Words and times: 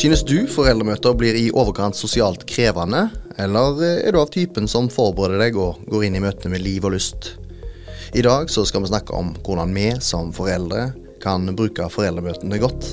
Synes 0.00 0.22
du 0.24 0.46
foreldremøter 0.48 1.12
blir 1.12 1.36
i 1.36 1.50
overkant 1.52 1.98
sosialt 1.98 2.46
krevende, 2.48 3.02
eller 3.36 3.82
er 3.84 4.14
du 4.14 4.16
av 4.22 4.30
typen 4.32 4.64
som 4.64 4.86
forbereder 4.88 5.42
deg 5.42 5.58
og 5.60 5.82
går 5.92 6.06
inn 6.06 6.14
i 6.16 6.22
møtene 6.24 6.54
med 6.54 6.62
liv 6.64 6.86
og 6.88 6.94
lyst? 6.94 7.34
I 8.16 8.22
dag 8.24 8.48
så 8.48 8.64
skal 8.64 8.80
vi 8.80 8.88
snakke 8.88 9.12
om 9.12 9.34
hvordan 9.44 9.76
vi 9.76 9.90
som 10.00 10.32
foreldre 10.32 10.86
kan 11.20 11.44
bruke 11.52 11.90
foreldremøtene 11.92 12.62
godt. 12.62 12.88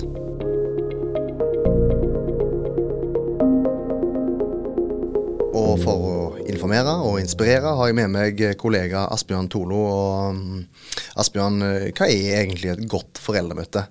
Og 5.56 5.74
for 5.86 5.96
å 5.96 6.18
informere 6.44 6.98
og 7.08 7.22
inspirere 7.22 7.72
har 7.80 7.88
jeg 7.88 8.02
med 8.02 8.18
meg 8.18 8.44
kollega 8.60 9.08
Asbjørn 9.16 9.48
Tolo. 9.48 9.80
Og 9.94 10.42
mm, 10.42 10.60
Asbjørn, 11.24 11.64
hva 11.88 12.12
er 12.12 12.42
egentlig 12.42 12.76
et 12.76 12.84
godt 12.92 13.24
foreldremøte? 13.24 13.88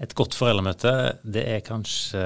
Et 0.00 0.12
godt 0.16 0.32
foreldremøte 0.32 0.90
det 1.28 1.42
er 1.44 1.64
kanskje 1.64 2.20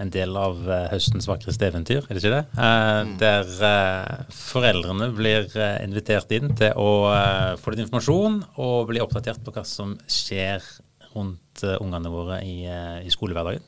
en 0.00 0.08
del 0.12 0.32
av 0.40 0.62
eh, 0.64 0.86
høstens 0.94 1.26
vakreste 1.28 1.68
eventyr, 1.68 2.06
er 2.06 2.16
det 2.16 2.22
ikke 2.22 2.32
det? 2.32 2.44
Eh, 2.56 3.00
mm. 3.04 3.10
Der 3.20 3.50
eh, 3.68 4.30
foreldrene 4.32 5.10
blir 5.12 5.44
invitert 5.84 6.32
inn 6.32 6.54
til 6.56 6.72
å 6.80 6.88
få 7.60 7.74
litt 7.74 7.82
informasjon 7.84 8.38
og 8.64 8.88
bli 8.88 9.02
oppdatert 9.04 9.42
på 9.44 9.52
hva 9.52 9.64
som 9.68 9.92
skjer 10.08 10.64
rundt 11.12 11.66
ungene 11.82 12.12
våre 12.12 12.40
i, 12.44 12.64
i 12.64 13.12
skolehverdagen. 13.12 13.64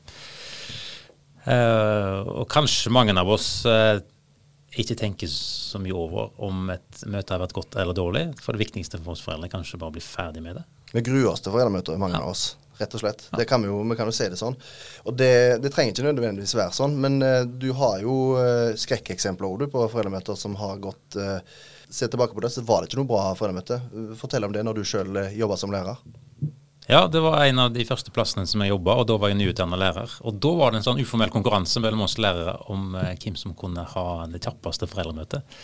Og 1.49 2.43
kanskje 2.51 2.91
mange 2.93 3.15
av 3.17 3.29
oss 3.33 3.47
ikke 4.77 4.97
tenker 4.99 5.31
så 5.33 5.81
mye 5.81 5.95
over 5.97 6.29
om 6.45 6.69
et 6.69 7.01
møte 7.09 7.33
har 7.33 7.41
vært 7.41 7.55
godt 7.57 7.77
eller 7.81 7.97
dårlig. 7.97 8.25
For 8.41 8.53
det 8.53 8.67
viktigste 8.67 9.01
for 9.01 9.15
oss 9.15 9.23
foreldre 9.25 9.49
er 9.49 9.55
kanskje 9.55 9.81
bare 9.81 9.93
å 9.93 9.97
bli 9.97 10.05
ferdig 10.05 10.45
med 10.45 10.59
det. 10.59 10.65
Vi 10.93 11.05
gruer 11.05 11.31
oss 11.31 11.41
til 11.45 11.53
foreldremøter, 11.53 11.97
mange 12.01 12.17
ja. 12.17 12.25
av 12.25 12.35
oss 12.35 12.51
rett 12.79 12.95
og 12.95 13.01
slett. 13.03 13.25
Ja. 13.31 13.39
Det 13.41 13.45
kan 13.49 13.61
vi, 13.63 13.69
jo, 13.71 13.81
vi 13.83 13.97
kan 13.99 14.09
jo 14.09 14.15
se 14.15 14.29
det 14.31 14.39
sånn. 14.39 14.55
Og 15.05 15.17
det, 15.19 15.59
det 15.63 15.71
trenger 15.73 15.93
ikke 15.93 16.07
nødvendigvis 16.07 16.55
være 16.57 16.75
sånn, 16.75 16.95
men 17.01 17.19
uh, 17.23 17.43
du 17.43 17.71
har 17.77 17.99
jo 18.03 18.15
uh, 18.37 18.71
skrekkeksempler 18.79 19.67
på 19.71 19.83
foreldremøter 19.91 20.39
som 20.39 20.57
har 20.59 20.79
gått 20.83 21.19
uh, 21.19 21.41
Se 21.89 22.05
tilbake 22.05 22.35
på 22.37 22.41
det, 22.43 22.51
så 22.53 22.61
var 22.61 22.83
det 22.83 22.91
ikke 22.91 22.99
noe 22.99 23.09
bra 23.09 23.31
foreldremøte. 23.33 23.79
Fortell 24.19 24.45
om 24.45 24.51
det 24.53 24.61
når 24.61 24.77
du 24.77 24.83
sjøl 24.85 25.15
jobba 25.33 25.55
som 25.57 25.71
lærer. 25.73 25.97
Ja, 26.85 26.99
det 27.09 27.23
var 27.23 27.39
en 27.41 27.61
av 27.63 27.71
de 27.73 27.81
første 27.81 28.13
plassene 28.13 28.45
som 28.45 28.61
jeg 28.61 28.69
jobba, 28.69 28.93
og 29.01 29.07
da 29.09 29.15
var 29.17 29.31
jeg 29.31 29.39
nyutdanna 29.39 29.79
lærer. 29.81 30.13
Og 30.21 30.37
da 30.37 30.51
var 30.59 30.69
det 30.69 30.83
en 30.83 30.85
sånn 30.85 31.01
uformell 31.01 31.33
konkurranse 31.33 31.81
mellom 31.81 32.03
oss 32.05 32.19
lærere 32.21 32.59
om 32.69 32.93
hvem 32.93 33.39
som 33.41 33.57
kunne 33.57 33.87
ha 33.89 34.05
det 34.29 34.43
kjappeste 34.45 34.85
foreldremøtet. 34.91 35.57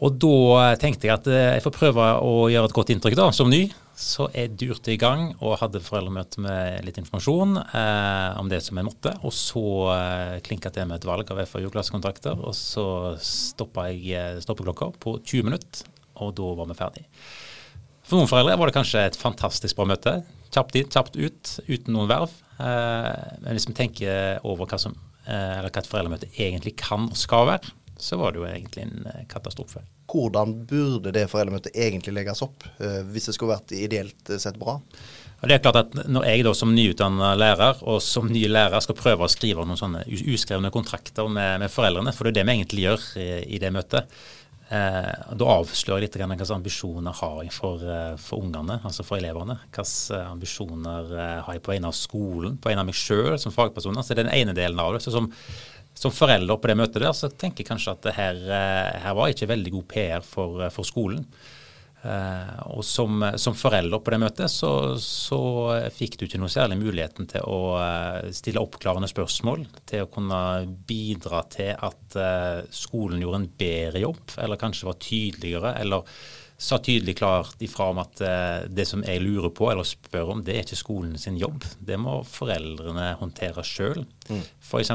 Og 0.00 0.16
da 0.24 0.72
tenkte 0.80 1.10
jeg 1.10 1.18
at 1.18 1.28
jeg 1.28 1.66
får 1.68 1.76
prøve 1.76 2.08
å 2.24 2.34
gjøre 2.48 2.72
et 2.72 2.78
godt 2.80 2.94
inntrykk 2.96 3.20
da, 3.20 3.28
som 3.36 3.52
ny. 3.52 3.66
Så 4.00 4.30
jeg 4.32 4.54
durte 4.56 4.94
i 4.94 4.98
gang 5.00 5.34
og 5.44 5.58
hadde 5.60 5.82
foreldremøte 5.84 6.40
med 6.40 6.86
litt 6.86 6.96
informasjon 7.02 7.58
eh, 7.60 8.38
om 8.40 8.48
det 8.48 8.62
som 8.64 8.80
jeg 8.80 8.86
måtte. 8.86 9.12
Og 9.28 9.34
så 9.36 9.64
eh, 9.92 10.36
klinka 10.46 10.72
til 10.72 10.88
med 10.88 11.02
et 11.02 11.08
valg 11.08 11.28
av 11.28 11.42
FAU-klassekontrakter, 11.50 12.40
og 12.40 12.56
så 12.56 12.84
stoppa 13.20 13.90
jeg 13.90 14.16
eh, 14.16 14.40
stoppeklokka 14.40 14.88
på 15.04 15.18
20 15.20 15.50
minutter, 15.50 15.84
og 16.24 16.32
da 16.40 16.52
var 16.56 16.70
vi 16.70 16.78
ferdig. 16.78 17.04
For 18.08 18.16
noen 18.16 18.30
foreldre 18.30 18.56
var 18.58 18.70
det 18.70 18.78
kanskje 18.78 19.04
et 19.06 19.20
fantastisk 19.20 19.76
bra 19.76 19.90
møte. 19.92 20.16
Kjapt 20.50 20.80
inn, 20.80 20.88
kjapt 20.90 21.20
ut, 21.20 21.52
uten 21.68 21.94
noen 21.94 22.08
verv. 22.10 22.32
Eh, 22.56 23.36
men 23.44 23.52
hvis 23.52 23.68
vi 23.68 23.76
tenker 23.76 24.40
over 24.48 24.64
hva, 24.64 24.80
som, 24.80 24.96
eh, 25.28 25.60
hva 25.60 25.68
et 25.68 25.92
foreldremøte 25.92 26.32
egentlig 26.40 26.78
kan 26.80 27.10
og 27.12 27.20
skal 27.20 27.50
være, 27.52 27.76
så 28.02 28.18
var 28.20 28.32
det 28.32 28.42
jo 28.42 28.48
egentlig 28.48 28.86
en 28.86 29.08
eh, 29.10 29.24
katastrofe. 29.30 29.84
Hvordan 30.10 30.54
burde 30.66 31.12
det 31.14 31.28
foreldremøtet 31.30 31.76
egentlig 31.76 32.16
legges 32.16 32.42
opp, 32.46 32.66
eh, 32.78 33.00
hvis 33.06 33.30
det 33.30 33.36
skulle 33.36 33.56
vært 33.56 33.74
ideelt 33.76 34.34
sett 34.42 34.58
bra? 34.60 34.80
Og 35.40 35.48
det 35.48 35.56
er 35.56 35.62
klart 35.64 35.78
at 35.80 35.94
Når 36.08 36.26
jeg 36.28 36.44
da 36.44 36.52
som 36.56 36.74
nyutdannet 36.76 37.38
lærer 37.40 37.80
og 37.88 38.02
som 38.04 38.28
ny 38.28 38.44
lærer 38.50 38.82
skal 38.84 38.98
prøve 38.98 39.24
å 39.24 39.32
skrive 39.32 39.64
noen 39.64 39.80
sånne 39.80 40.04
uskrevne 40.10 40.72
kontrakter 40.74 41.30
med, 41.32 41.62
med 41.62 41.72
foreldrene, 41.72 42.12
for 42.16 42.28
det 42.28 42.34
er 42.34 42.40
det 42.40 42.50
vi 42.50 42.58
egentlig 42.58 42.86
gjør 42.88 43.08
i, 43.22 43.30
i 43.56 43.62
det 43.62 43.72
møtet, 43.72 44.20
eh, 44.68 45.14
da 45.40 45.48
avslører 45.54 46.04
jeg 46.04 46.08
litt 46.08 46.20
hvilke 46.20 46.50
ambisjoner 46.58 47.16
har 47.22 47.40
jeg 47.46 47.54
for, 47.56 47.80
eh, 47.80 48.14
for 48.20 48.44
ungene, 48.44 48.80
altså 48.84 49.06
for 49.06 49.20
elevene. 49.20 49.56
Hvilke 49.70 50.20
ambisjoner 50.26 51.14
har 51.46 51.56
jeg 51.56 51.64
på 51.64 51.72
vegne 51.72 51.88
av 51.88 51.96
skolen, 51.96 52.60
på 52.60 52.72
vegne 52.72 52.84
av 52.84 52.90
meg 52.90 53.00
sjøl 53.00 53.38
som 53.40 53.54
fagperson. 53.54 53.96
Så 54.04 54.12
det 54.12 54.18
er 54.18 54.24
den 54.26 54.36
ene 54.42 54.56
delen 54.56 54.82
av 54.82 54.92
det. 54.92 55.04
Så 55.06 55.14
som 55.16 55.32
som 55.94 56.12
forelder 56.14 56.60
på 56.60 56.70
det 56.70 56.76
møtet 56.80 57.02
der, 57.02 57.14
så 57.16 57.28
tenker 57.28 57.64
jeg 57.64 57.70
kanskje 57.70 57.94
at 57.96 58.04
det 58.06 58.16
her, 58.16 58.44
eh, 58.56 59.00
her 59.04 59.16
var 59.16 59.32
ikke 59.32 59.50
veldig 59.50 59.72
god 59.74 59.88
PR 59.90 60.26
for, 60.26 60.62
eh, 60.64 60.72
for 60.74 60.88
skolen. 60.88 61.24
Uh, 62.00 62.78
og 62.78 62.84
som, 62.88 63.20
som, 63.36 63.52
forelder 63.52 64.00
på 64.00 64.14
det 64.14 64.18
møtet, 64.22 64.48
så, 64.48 64.96
så, 65.04 65.40
fikk 65.92 66.14
du 66.16 66.22
ikke 66.24 66.38
noe 66.40 66.48
særlig 66.48 66.78
muligheten 66.80 67.28
til 67.28 67.44
å 67.44 67.76
stille 68.32 68.62
oppklarende 68.64 69.10
spørsmål, 69.10 69.66
til 69.84 70.06
å 70.06 70.08
kunne 70.08 70.38
bidra 70.88 71.42
til 71.52 71.74
at 71.76 72.16
uh, 72.16 72.64
skolen 72.72 73.20
gjorde 73.20 73.42
en 73.42 73.50
bedre 73.60 74.00
jobb, 74.00 74.32
eller 74.40 74.62
kanskje 74.62 74.88
var 74.88 74.96
tydeligere, 75.04 75.74
eller 75.82 76.24
sa 76.60 76.76
tydelig 76.78 77.16
klart 77.16 77.62
ifra 77.64 77.86
om 77.88 77.98
at 78.02 78.20
uh, 78.20 78.66
det 78.68 78.84
som 78.84 79.00
jeg 79.06 79.22
lurer 79.24 79.48
på 79.56 79.70
eller 79.72 79.86
spør 79.88 80.34
om, 80.34 80.42
det 80.44 80.52
er 80.52 80.66
ikke 80.66 80.76
skolen 80.76 81.14
sin 81.18 81.38
jobb. 81.40 81.64
Det 81.80 81.96
må 81.96 82.18
foreldrene 82.28 83.14
håndtere 83.16 83.62
sjøl, 83.64 84.02
mm. 84.28 84.42
f.eks. 84.60 84.90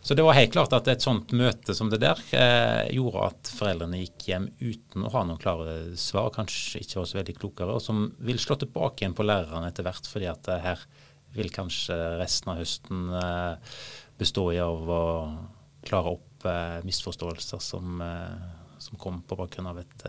Så 0.00 0.16
det 0.16 0.24
var 0.24 0.38
helt 0.38 0.54
klart 0.54 0.72
at 0.72 0.86
et 0.88 1.04
sånt 1.04 1.34
møte 1.36 1.74
som 1.76 1.90
det 1.92 1.98
der 2.00 2.22
eh, 2.38 2.94
gjorde 2.96 3.26
at 3.28 3.50
foreldrene 3.58 4.00
gikk 4.00 4.24
hjem 4.30 4.46
uten 4.62 5.04
å 5.04 5.10
ha 5.12 5.24
noen 5.28 5.40
klare 5.42 5.74
svar, 6.00 6.30
kanskje 6.32 6.80
ikke 6.80 7.02
var 7.02 7.10
så 7.10 7.18
veldig 7.18 7.34
klokere, 7.42 7.74
og 7.76 7.84
som 7.84 8.06
vil 8.24 8.40
slå 8.40 8.56
tilbake 8.62 9.04
igjen 9.04 9.16
på 9.18 9.26
lærerne 9.26 9.68
etter 9.68 9.84
hvert, 9.84 10.08
fordi 10.08 10.30
at 10.30 10.48
uh, 10.48 10.56
her 10.64 10.86
vil 11.36 11.52
kanskje 11.52 11.98
resten 12.16 12.54
av 12.54 12.62
høsten 12.62 13.10
bestå 14.16 14.46
i 14.54 14.60
av 14.64 14.88
å 14.88 15.02
klare 15.84 16.14
opp 16.16 16.46
misforståelser 16.86 17.60
som, 17.60 18.00
som 18.80 19.02
kom 19.02 19.18
på 19.28 19.36
bakgrunn 19.36 19.68
av 19.68 19.82
et 19.82 20.06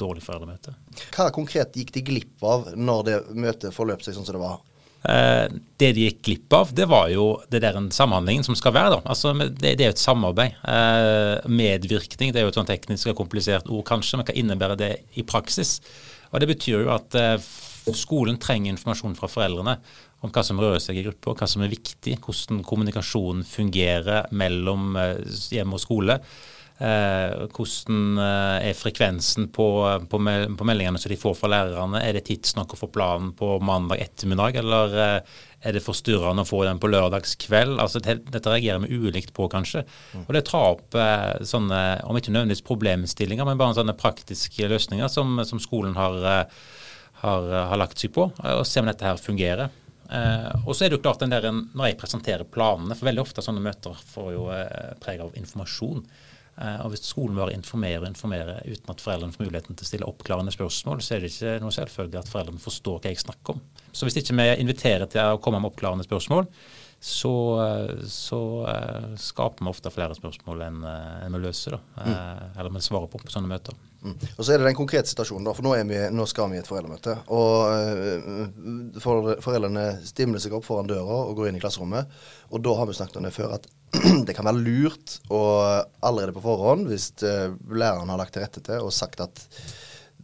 dårlig 0.00 0.24
foreldremøte. 0.24 0.74
Hva 1.14 1.28
konkret 1.34 1.76
gikk 1.76 1.92
de 1.94 2.04
glipp 2.06 2.46
av 2.46 2.72
når 2.76 3.04
det 3.08 3.18
møtet 3.36 3.74
forløp 3.76 4.04
seg 4.04 4.16
sånn 4.16 4.26
som 4.28 4.38
det 4.38 4.42
var? 4.42 4.58
Eh, 5.06 5.46
det 5.78 5.92
de 5.94 6.06
gikk 6.06 6.22
glipp 6.26 6.56
av, 6.56 6.72
det 6.74 6.88
var 6.90 7.10
jo 7.12 7.26
det 7.52 7.60
der 7.62 7.78
en 7.78 7.92
samhandlingen 7.94 8.46
som 8.46 8.56
skal 8.58 8.74
være. 8.74 8.96
da. 8.96 9.00
Altså, 9.12 9.34
det, 9.36 9.76
det 9.78 9.84
er 9.84 9.92
jo 9.92 9.96
et 9.96 10.02
samarbeid. 10.02 10.58
Eh, 10.66 11.46
medvirkning 11.52 12.34
det 12.34 12.42
er 12.42 12.48
jo 12.48 12.54
et 12.54 12.58
sånn 12.58 12.68
teknisk 12.68 13.12
og 13.12 13.20
komplisert 13.20 13.70
ord, 13.70 13.84
kanskje, 13.86 14.18
men 14.18 14.26
hva 14.26 14.36
innebærer 14.40 14.80
det 14.80 14.92
i 15.14 15.26
praksis? 15.26 15.78
Og 16.32 16.42
Det 16.42 16.50
betyr 16.50 16.82
jo 16.82 16.92
at 16.94 17.14
eh, 17.20 17.38
skolen 17.94 18.40
trenger 18.42 18.72
informasjon 18.72 19.14
fra 19.18 19.30
foreldrene 19.30 19.76
om 20.24 20.32
hva 20.32 20.42
som 20.46 20.58
rører 20.60 20.82
seg 20.82 20.98
i 20.98 21.04
gruppa, 21.06 21.36
hva 21.38 21.48
som 21.50 21.62
er 21.62 21.72
viktig, 21.72 22.16
hvordan 22.24 22.64
kommunikasjonen 22.66 23.44
fungerer 23.46 24.30
mellom 24.34 24.96
eh, 24.98 25.22
hjem 25.54 25.76
og 25.76 25.82
skole. 25.82 26.18
Eh, 26.76 27.46
hvordan 27.56 28.18
eh, 28.20 28.68
er 28.68 28.76
frekvensen 28.76 29.46
på, 29.48 29.66
på, 30.12 30.18
på, 30.20 30.66
meldingene 30.68 31.00
som 31.00 31.12
de 31.12 31.16
får 31.16 31.36
fra 31.38 31.48
lærerne? 31.48 32.02
Er 32.04 32.18
det 32.18 32.26
tidsnok 32.28 32.74
å 32.74 32.78
få 32.82 32.90
planen 32.92 33.30
på 33.38 33.54
mandag 33.64 34.02
ettermiddag, 34.04 34.58
eller 34.60 34.96
eh, 35.00 35.38
er 35.66 35.72
det 35.72 35.84
forstyrrende 35.84 36.44
å 36.44 36.48
få 36.48 36.60
den 36.66 36.82
på 36.82 36.90
lørdagskveld? 36.92 37.80
Altså, 37.80 38.02
det, 38.04 38.18
dette 38.28 38.52
reagerer 38.52 38.84
vi 38.84 39.00
ulikt 39.08 39.32
på, 39.36 39.48
kanskje. 39.52 39.86
Mm. 40.12 40.26
Og 40.26 40.36
Det 40.36 40.44
tar 40.50 40.68
opp 40.74 40.98
eh, 41.00 41.46
sånne, 41.48 41.80
om 42.04 42.20
ikke 42.20 42.34
nødvendigvis 42.34 42.66
problemstillinger, 42.68 43.48
men 43.48 43.62
bare 43.62 43.78
sånne 43.80 43.96
praktiske 43.96 44.68
løsninger 44.68 45.08
som, 45.12 45.40
som 45.48 45.62
skolen 45.62 45.96
har, 45.96 46.20
eh, 46.20 46.62
har, 47.24 47.50
har, 47.72 47.80
lagt 47.80 48.04
seg 48.04 48.12
på, 48.12 48.28
og 48.36 48.64
se 48.68 48.84
om 48.84 48.92
dette 48.92 49.08
her 49.08 49.16
fungerer. 49.16 49.72
Eh, 50.12 50.52
og 50.66 50.74
så 50.76 50.84
er 50.84 50.92
det 50.92 51.00
jo 51.00 51.02
klart 51.02 51.24
den 51.24 51.32
der, 51.32 51.48
Når 51.50 51.88
jeg 51.88 51.98
presenterer 51.98 52.44
planene, 52.44 52.94
for 52.94 53.08
veldig 53.08 53.24
ofte 53.24 53.42
sånne 53.42 53.64
møter 53.64 53.96
får 54.12 54.32
jo 54.36 54.48
eh, 54.54 54.92
preg 55.02 55.24
av 55.24 55.34
informasjon. 55.40 56.04
Eh, 56.56 56.78
og 56.84 56.92
Hvis 56.92 57.04
skolen 57.10 57.36
bare 57.36 57.52
informerer 57.52 58.00
og 58.00 58.08
informerer 58.08 58.64
uten 58.64 58.92
at 58.92 59.02
foreldrene 59.04 59.36
får 59.36 59.44
muligheten 59.44 59.76
til 59.76 59.84
å 59.84 59.90
stille 59.90 60.08
oppklarende 60.08 60.54
spørsmål, 60.54 61.02
så 61.04 61.16
er 61.16 61.20
det 61.20 61.32
ikke 61.34 61.58
noe 61.60 61.74
selvfølgelig 61.76 62.22
at 62.22 62.32
foreldrene 62.32 62.62
forstår 62.62 62.98
hva 63.02 63.12
jeg 63.12 63.20
snakker 63.20 63.56
om. 63.56 63.62
Så 63.92 64.08
hvis 64.08 64.18
ikke 64.22 64.38
vi 64.40 64.48
inviterer 64.64 65.06
til 65.12 65.34
å 65.34 65.40
komme 65.42 65.60
med 65.60 65.72
oppklarende 65.74 66.06
spørsmål, 66.06 66.48
så, 67.06 67.30
så 68.08 68.38
uh, 68.64 69.10
skaper 69.20 69.66
vi 69.66 69.68
ofte 69.68 69.90
flere 69.92 70.14
spørsmål 70.16 70.62
enn, 70.64 70.78
enn 71.26 71.36
vi 71.36 71.40
løser. 71.42 71.76
Da. 71.76 72.06
Mm. 72.06 72.54
Eller 72.56 72.72
vi 72.72 72.82
svarer 72.86 73.10
på 73.12 73.20
på 73.20 73.28
sånne 73.30 73.50
møter. 73.50 73.76
Mm. 74.00 74.16
Og 74.16 74.40
Så 74.40 74.54
er 74.54 74.58
det 74.58 74.70
den 74.70 74.78
konkrete 74.78 75.12
situasjonen, 75.12 75.44
da, 75.44 75.52
for 75.54 75.66
nå, 75.66 75.74
vi, 75.90 76.00
nå 76.16 76.26
skal 76.26 76.48
vi 76.50 76.56
i 76.56 76.62
et 76.62 76.70
foreldremøte. 76.70 77.18
og 77.36 79.00
for, 79.04 79.36
Foreldrene 79.44 79.86
stimler 80.08 80.40
seg 80.42 80.56
opp 80.56 80.64
foran 80.66 80.88
døra 80.88 81.20
og 81.28 81.36
går 81.36 81.52
inn 81.52 81.60
i 81.60 81.62
klasserommet. 81.62 82.16
og 82.48 82.64
Da 82.64 82.74
har 82.80 82.88
vi 82.88 82.96
snakket 82.96 83.20
om 83.20 83.28
det 83.28 83.36
før 83.36 83.58
at 83.60 83.68
det 84.26 84.36
kan 84.36 84.48
være 84.48 84.62
lurt 84.62 85.18
å 85.32 85.42
allerede 86.04 86.34
på 86.36 86.44
forhånd, 86.44 86.88
hvis 86.90 87.10
uh, 87.24 87.52
læreren 87.72 88.10
har 88.12 88.20
lagt 88.20 88.36
til 88.36 88.44
rette 88.44 88.62
til 88.64 88.86
og 88.86 88.94
sagt 88.94 89.22
at 89.24 89.44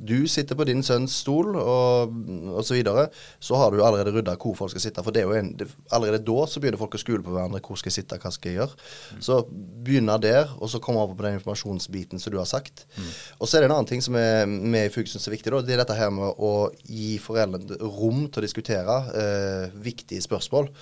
du 0.02 0.24
sitter 0.26 0.56
på 0.58 0.64
din 0.66 0.82
sønns 0.82 1.14
stol 1.22 1.54
og 1.60 2.14
osv., 2.58 2.72
så, 2.72 2.74
videre, 2.74 3.04
så 3.42 3.58
har 3.60 3.70
du 3.70 3.82
allerede 3.84 4.14
rydda 4.14 4.34
hvor 4.40 4.56
folk 4.58 4.72
skal 4.72 4.82
sitte. 4.82 5.02
For 5.04 5.14
det 5.14 5.22
er 5.22 5.28
jo 5.28 5.36
en, 5.38 5.52
det, 5.58 5.68
allerede 5.94 6.24
da 6.26 6.46
så 6.48 6.62
begynner 6.62 6.80
folk 6.80 6.96
å 6.96 7.00
skule 7.00 7.22
på 7.22 7.34
hverandre. 7.34 7.60
Hvor 7.62 7.78
skal 7.78 7.92
jeg 7.92 8.00
sitte, 8.00 8.18
hva 8.18 8.32
skal 8.34 8.50
jeg 8.50 8.58
gjøre? 8.58 8.78
Mm. 9.12 9.20
Så 9.28 9.38
begynner 9.86 10.22
der, 10.22 10.54
og 10.58 10.72
så 10.72 10.80
komme 10.82 11.02
over 11.04 11.14
på 11.18 11.26
den 11.26 11.36
informasjonsbiten 11.38 12.22
som 12.22 12.34
du 12.34 12.40
har 12.40 12.48
sagt. 12.50 12.86
Mm. 12.96 13.10
Og 13.38 13.46
så 13.46 13.58
er 13.58 13.62
det 13.62 13.70
en 13.70 13.76
annen 13.76 13.90
ting 13.92 14.02
som 14.04 14.16
er 14.18 14.48
med 14.48 14.88
i 14.88 14.94
FUG 14.94 15.12
syns 15.12 15.28
er 15.28 15.36
viktig. 15.36 15.52
Da, 15.54 15.62
det 15.68 15.76
er 15.76 15.84
dette 15.84 15.98
her 15.98 16.10
med 16.14 16.40
å 16.40 16.54
gi 16.82 17.12
foreldrene 17.22 17.78
rom 17.84 18.24
til 18.26 18.42
å 18.42 18.46
diskutere 18.48 18.98
eh, 19.22 19.76
viktige 19.86 20.24
spørsmål. 20.24 20.72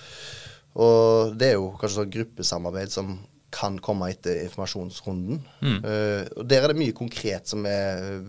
Og 0.78 1.36
det 1.38 1.50
er 1.50 1.58
jo 1.58 1.72
kanskje 1.80 2.02
sånn 2.02 2.14
gruppesamarbeid 2.14 2.92
som 2.94 3.14
kan 3.50 3.78
komme 3.82 4.12
etter 4.12 4.44
informasjonsrunden. 4.44 5.40
Mm. 5.58 5.78
Uh, 5.82 6.22
og 6.38 6.44
Der 6.46 6.62
er 6.62 6.70
det 6.70 6.78
mye 6.78 6.94
konkret 6.96 7.50
som 7.50 7.66
er, 7.66 8.20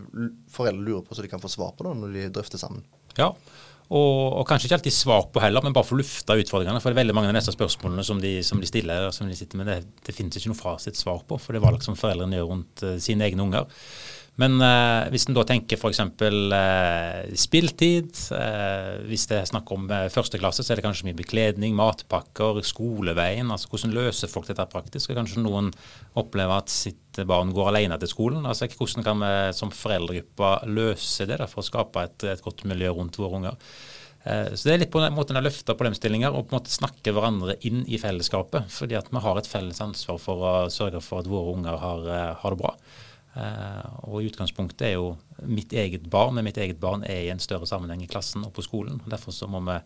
foreldre 0.49 0.81
lurer 0.81 1.03
på, 1.05 1.13
så 1.13 1.21
de 1.21 1.29
kan 1.29 1.43
få 1.43 1.51
svar 1.51 1.75
på 1.77 1.85
da, 1.85 1.93
når 1.97 2.15
de 2.15 2.29
drøfter 2.33 2.61
sammen. 2.61 2.81
Ja, 3.19 3.29
og, 3.91 4.37
og, 4.39 4.45
kanskje 4.47 4.69
ikke 4.69 4.77
alltid 4.77 4.95
svar 4.95 5.25
på 5.33 5.41
heller, 5.43 5.63
men 5.65 5.73
bare 5.75 5.87
få 5.87 5.97
lufta 5.99 6.37
utfordringene. 6.39 6.79
For 6.79 6.89
det 6.89 6.95
er 6.95 7.01
veldig 7.01 7.15
mange 7.17 7.31
av 7.33 7.35
disse 7.35 7.51
spørsmålene 7.51 8.05
som 8.07 8.21
de, 8.23 8.37
som 8.47 8.61
de 8.61 8.69
stiller, 8.69 9.09
som 9.11 9.27
de 9.27 9.35
sitter 9.35 9.59
med, 9.59 9.67
det, 9.67 10.05
det 10.07 10.15
finnes 10.15 10.37
ikke 10.39 10.53
noe 10.53 10.59
fasitsvar 10.61 11.25
på. 11.27 11.39
For 11.41 11.51
det 11.51 11.59
er 11.59 11.65
valg 11.65 11.83
som 11.83 11.97
foreldrene 11.99 12.39
gjør 12.39 12.49
rundt 12.53 12.85
uh, 12.87 12.95
sine 13.03 13.27
egne 13.27 13.43
unger. 13.43 13.83
Men 14.39 14.55
eh, 14.63 15.09
hvis 15.11 15.25
en 15.27 15.35
da 15.35 15.43
tenker 15.45 15.75
f.eks. 15.75 15.99
Eh, 15.99 17.33
spilltid, 17.37 18.15
eh, 18.37 19.01
hvis 19.09 19.27
det 19.29 19.37
er 19.41 19.49
snakk 19.49 19.73
om 19.75 19.89
eh, 19.91 20.07
første 20.13 20.39
klasse, 20.39 20.63
så 20.63 20.71
er 20.71 20.79
det 20.79 20.85
kanskje 20.85 21.09
mye 21.09 21.19
bekledning, 21.19 21.75
matpakker, 21.77 22.61
skoleveien. 22.65 23.51
altså 23.51 23.69
Hvordan 23.69 23.95
løser 23.97 24.31
folk 24.31 24.47
dette 24.47 24.65
praktisk? 24.71 25.11
Og 25.11 25.19
kanskje 25.19 25.43
noen 25.43 25.69
opplever 26.17 26.63
at 26.63 26.71
sitt 26.71 27.21
barn 27.27 27.51
går 27.53 27.73
alene 27.73 27.99
til 27.99 28.13
skolen. 28.13 28.47
altså 28.47 28.71
Hvordan 28.71 29.05
kan 29.05 29.21
vi 29.21 29.33
som 29.57 29.73
foreldregruppe 29.75 30.53
løse 30.71 31.27
det 31.27 31.41
da, 31.43 31.49
for 31.51 31.61
å 31.61 31.67
skape 31.67 32.07
et, 32.07 32.29
et 32.31 32.45
godt 32.45 32.63
miljø 32.71 32.95
rundt 32.95 33.19
våre 33.19 33.41
unger? 33.41 33.59
Eh, 34.23 34.53
så 34.53 34.67
det 34.67 34.73
er 34.73 34.81
litt 34.83 34.93
på 34.93 35.01
en 35.01 35.15
måte 35.15 35.33
å 35.33 35.41
løfte 35.41 35.75
problemstillinger 35.77 36.33
og 36.33 36.45
på 36.45 36.53
en 36.53 36.59
måte 36.59 36.73
snakke 36.73 37.13
hverandre 37.15 37.57
inn 37.67 37.83
i 37.89 37.99
fellesskapet. 38.01 38.69
Fordi 38.73 38.97
at 38.99 39.09
vi 39.11 39.23
har 39.23 39.39
et 39.39 39.49
felles 39.49 39.81
ansvar 39.81 40.19
for 40.21 40.45
å 40.45 40.53
sørge 40.73 41.01
for 41.05 41.23
at 41.23 41.31
våre 41.31 41.55
unger 41.55 41.79
har, 41.81 42.05
eh, 42.07 42.35
har 42.43 42.55
det 42.55 42.61
bra. 42.61 42.75
Uh, 43.31 43.85
og 44.11 44.25
utgangspunktet 44.27 44.89
er 44.89 44.97
jo 44.97 45.13
mitt 45.47 45.71
eget 45.71 46.03
barn, 46.11 46.35
men 46.35 46.45
mitt 46.49 46.59
eget 46.59 46.81
barn 46.81 47.05
er 47.07 47.27
i 47.27 47.31
en 47.31 47.39
større 47.39 47.69
sammenheng 47.69 48.03
i 48.03 48.09
klassen 48.11 48.43
og 48.43 48.51
på 48.57 48.65
skolen. 48.65 48.99
og 48.99 49.13
Derfor 49.13 49.35
så 49.35 49.47
må 49.47 49.61
vi, 49.69 49.77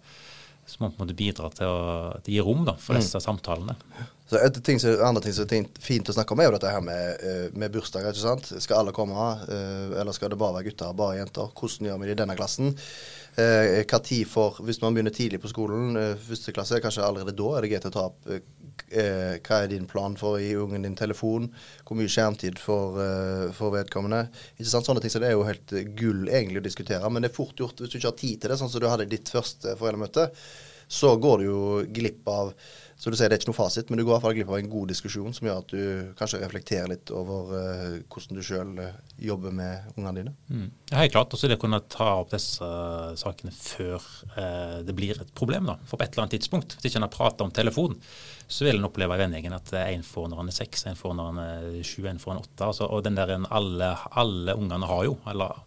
så 0.65 0.81
må 0.81 1.05
vi 1.05 1.17
bidra 1.17 1.51
til 1.53 1.69
å, 1.69 1.83
til 2.25 2.33
å 2.33 2.35
gi 2.35 2.45
rom 2.47 2.65
da, 2.65 2.73
for 2.81 2.97
mm. 2.97 3.03
disse 3.03 3.21
mm. 3.21 3.25
samtalene. 3.27 3.77
Så 4.25 4.39
et 4.41 4.57
ting 4.65 4.81
Andre 5.05 5.21
ting 5.21 5.35
som 5.37 5.45
er 5.45 5.67
fint 5.77 6.09
å 6.09 6.15
snakke 6.15 6.33
om, 6.33 6.41
er 6.41 6.49
jo 6.49 6.55
dette 6.55 6.71
her 6.73 6.81
med, 6.81 7.21
eh, 7.21 7.43
med 7.53 7.75
bursdager. 7.75 8.09
ikke 8.09 8.23
sant? 8.23 8.49
Skal 8.63 8.79
alle 8.79 8.95
komme, 8.95 9.13
uh, 9.13 9.93
eller 10.01 10.17
skal 10.17 10.33
det 10.33 10.41
bare 10.41 10.57
være 10.57 10.71
gutter, 10.71 10.89
og 10.89 10.97
bare 11.03 11.19
jenter? 11.19 11.53
Hvordan 11.53 11.91
gjør 11.91 12.01
vi 12.01 12.09
det 12.09 12.17
i 12.17 12.21
denne 12.23 12.37
klassen? 12.39 12.73
Uh, 13.35 13.83
hva 13.83 13.99
tid 13.99 14.23
for, 14.31 14.61
Hvis 14.63 14.79
man 14.79 14.95
begynner 14.95 15.11
tidlig 15.11 15.41
på 15.43 15.51
skolen, 15.51 15.97
første 16.23 16.53
klasse, 16.55 16.79
kanskje 16.83 17.03
allerede 17.03 17.35
da 17.35 17.49
er 17.55 17.65
det 17.65 17.73
greit 17.73 17.87
å 17.89 17.91
ta 17.91 18.05
opp 18.07 18.29
eh, 18.91 19.39
hva 19.43 19.61
er 19.63 19.71
din 19.71 19.87
plan 19.89 20.15
for 20.19 20.35
å 20.35 20.41
gi 20.41 20.53
ungen 20.59 20.85
din 20.85 20.97
telefon? 20.97 21.49
Hvor 21.85 21.99
mye 21.99 22.11
skjermtid 22.11 22.59
for, 22.61 22.99
eh, 23.01 23.51
for 23.55 23.73
vedkommende? 23.75 24.27
Ikke 24.59 24.69
sant? 24.69 24.85
Sånne 24.85 25.01
ting 25.01 25.13
så 25.13 25.19
Det 25.19 25.29
er 25.29 25.37
jo 25.37 25.43
helt 25.47 25.71
gull 25.95 26.27
egentlig 26.27 26.61
å 26.61 26.67
diskutere. 26.69 27.09
Men 27.09 27.21
det 27.21 27.31
er 27.31 27.35
fort 27.35 27.55
gjort 27.55 27.79
hvis 27.79 27.91
du 27.91 27.97
ikke 27.97 28.11
har 28.11 28.21
tid 28.23 28.41
til 28.41 28.49
det, 28.49 28.59
sånn 28.59 28.69
som 28.69 28.81
du 28.81 28.87
hadde 28.87 29.03
i 29.03 29.15
ditt 29.15 29.29
første 29.29 29.75
foreldremøte. 29.75 30.31
Så 30.87 31.17
går 31.17 31.39
du 31.39 31.45
jo 31.45 31.85
glipp 31.89 32.27
av 32.27 32.53
så 33.05 33.11
du 33.13 33.19
sier 33.19 33.29
det 33.29 33.35
er 33.35 33.41
ikke 33.43 33.51
noe 33.51 33.57
fasit, 33.59 33.91
men 33.93 33.99
du 33.99 34.01
går 34.01 34.07
i 34.07 34.13
hvert 34.15 34.23
fall 34.23 34.33
glipp 34.33 34.49
av 34.49 34.55
en 34.57 34.69
god 34.71 34.89
diskusjon 34.89 35.33
som 35.37 35.45
gjør 35.45 35.59
at 35.61 35.73
du 35.75 36.13
kanskje 36.17 36.39
reflekterer 36.41 36.89
litt 36.89 37.11
over 37.13 37.51
uh, 37.53 37.97
hvordan 38.09 38.39
du 38.39 38.41
sjøl 38.47 38.71
uh, 38.81 38.95
jobber 39.21 39.53
med 39.53 39.91
ungene 39.91 40.13
dine. 40.17 40.33
Mm. 40.49 40.71
Ja, 40.89 41.03
helt 41.03 41.13
klart. 41.13 41.35
Og 41.35 41.37
så 41.37 41.45
det 41.45 41.59
å 41.59 41.61
kunne 41.61 41.83
ta 41.85 42.07
opp 42.23 42.31
disse 42.33 42.65
uh, 42.65 43.11
sakene 43.21 43.53
før 43.53 44.07
det 44.87 44.95
blir 44.97 45.21
et 45.21 45.29
problem. 45.37 45.69
da. 45.69 45.75
For 45.85 46.01
på 46.01 46.07
et 46.07 46.15
eller 46.15 46.25
annet 46.25 46.33
tidspunkt, 46.39 46.73
hvis 46.79 46.89
ikke 46.89 47.03
en 47.03 47.05
har 47.05 47.13
prata 47.13 47.45
om 47.45 47.53
telefon, 47.53 47.93
så 48.49 48.65
vil 48.65 48.81
en 48.81 48.89
oppleve 48.89 49.19
i 49.19 49.21
vennegjengen 49.21 49.53
at 49.59 49.69
én 49.83 50.01
får 50.09 50.31
når 50.31 50.41
han 50.41 50.49
er 50.49 50.57
seks, 50.57 50.87
én 50.89 50.97
får 50.97 51.13
når 51.19 51.29
han 51.29 51.43
er 51.45 51.69
sju, 51.85 52.01
én 52.09 52.17
får 52.21 52.33
han 52.33 52.41
åtte. 52.41 52.71
Altså, 52.71 52.89
og 52.89 53.05
den 53.05 53.21
der 53.21 53.37
alle, 53.37 53.93
alle 54.17 54.57
ungene 54.57 54.89
har 54.89 55.05
jo, 55.05 55.19
eller 55.29 55.61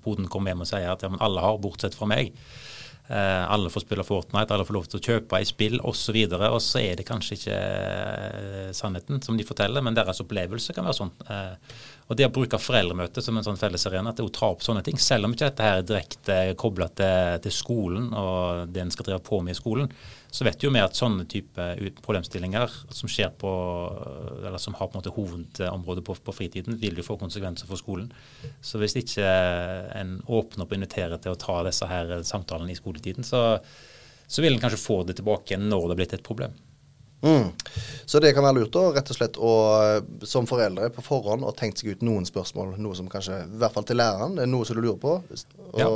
Boden 0.00 0.32
kommer 0.32 0.54
hjem 0.54 0.64
og 0.64 0.72
sier 0.72 0.88
at 0.88 1.04
ja, 1.04 1.12
men 1.12 1.20
alle 1.20 1.44
har, 1.44 1.60
bortsett 1.60 1.94
fra 1.94 2.08
meg. 2.08 2.32
Eh, 3.10 3.50
alle 3.50 3.70
får 3.70 3.82
spille 3.82 4.04
Fortnite, 4.06 4.54
alle 4.54 4.64
får 4.66 4.76
lov 4.76 4.84
til 4.86 5.00
å 5.00 5.02
kjøpe 5.02 5.40
i 5.42 5.46
spill 5.48 5.80
osv. 5.82 6.14
Og, 6.14 6.34
så 6.36 6.50
og 6.54 6.60
så 6.62 6.82
er 6.84 7.00
det 7.00 7.06
kanskje 7.08 7.38
ikke 7.38 7.56
eh, 7.56 8.68
sannheten 8.76 9.18
som 9.24 9.38
de 9.38 9.46
forteller, 9.46 9.82
men 9.82 9.96
deres 9.98 10.22
opplevelse 10.22 10.76
kan 10.76 10.86
være 10.86 10.98
sånn. 11.00 11.10
Eh, 11.26 11.80
og 12.06 12.18
det 12.18 12.28
å 12.28 12.34
bruke 12.34 12.60
foreldremøtet 12.62 13.26
som 13.26 13.38
en 13.38 13.46
sånn 13.46 13.58
fellesarena 13.58 14.14
til 14.14 14.30
å 14.30 14.34
ta 14.34 14.52
opp 14.54 14.62
sånne 14.62 14.84
ting, 14.86 14.98
selv 15.02 15.26
om 15.26 15.34
ikke 15.34 15.48
dette 15.48 15.66
her 15.66 15.80
er 15.80 15.88
direkte 15.88 16.38
kobla 16.58 16.86
til, 16.94 17.42
til, 17.42 17.54
skolen 17.54 18.08
og 18.14 18.70
det 18.70 18.84
en 18.84 18.94
skal 18.94 19.10
drive 19.10 19.22
på 19.26 19.42
med 19.42 19.56
i 19.56 19.58
skolen, 19.58 19.90
så 20.30 20.46
vet 20.46 20.62
jo 20.62 20.70
vi 20.70 20.82
at 20.82 20.94
sånne 20.94 21.26
type 21.30 21.64
problemstillinger 22.04 22.74
som 22.94 23.10
skjer 23.10 23.32
på, 23.38 23.50
eller 24.38 24.60
som 24.62 24.76
har 24.78 24.86
på 24.86 24.94
en 24.94 25.00
måte 25.00 25.14
hovedområdet 25.14 26.04
på, 26.06 26.14
på 26.22 26.34
fritiden, 26.36 26.78
vil 26.78 27.00
jo 27.00 27.06
få 27.06 27.18
konsekvenser 27.18 27.66
for 27.66 27.80
skolen. 27.80 28.12
Så 28.62 28.78
hvis 28.78 28.94
ikke 29.00 29.26
en 29.98 30.18
åpner 30.26 30.64
opp 30.64 30.70
og 30.70 30.78
inviterer 30.78 31.18
til 31.18 31.34
å 31.34 31.40
ta 31.40 31.60
disse 31.66 31.88
her 31.90 32.14
samtalene 32.26 32.70
i 32.70 32.78
skoletiden, 32.78 33.26
så, 33.26 33.58
så 34.30 34.44
vil 34.44 34.54
en 34.54 34.62
kanskje 34.62 34.84
få 34.84 35.02
det 35.08 35.18
tilbake 35.18 35.58
når 35.58 35.82
det 35.82 35.94
har 35.96 36.02
blitt 36.04 36.18
et 36.20 36.26
problem. 36.30 36.54
Mm. 37.20 37.50
Så 38.06 38.20
det 38.22 38.30
kan 38.32 38.46
være 38.46 38.62
lurt 38.62 38.78
å 38.80 38.86
rett 38.94 39.10
og 39.12 39.18
slett 39.18 39.36
å, 39.36 39.52
som 40.24 40.46
foreldre 40.48 40.88
på 40.94 41.04
forhånd 41.04 41.44
og 41.44 41.56
tenkt 41.58 41.82
seg 41.82 41.96
ut 41.96 42.06
noen 42.06 42.24
spørsmål. 42.28 42.78
Noe 42.80 42.96
som 42.96 43.10
kanskje, 43.12 43.42
i 43.44 43.60
hvert 43.60 43.74
fall 43.74 43.86
til 43.88 44.00
læreren, 44.00 44.38
det 44.38 44.46
er 44.46 44.52
noe 44.54 44.68
som 44.68 44.78
du 44.78 44.84
lurer 44.86 45.00
på. 45.02 45.18
Og 45.20 45.82
ja. 45.82 45.90